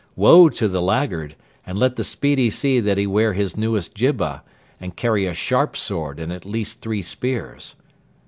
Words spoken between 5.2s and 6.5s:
a sharp sword and at